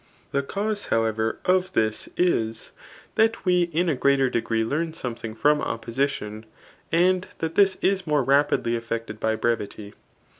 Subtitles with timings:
[0.31, 2.71] The cause^ however, of this is,
[3.13, 6.47] that we in a greater degree leam something from opposition;
[6.91, 9.93] and that this is more rapid« ly effected by brevity.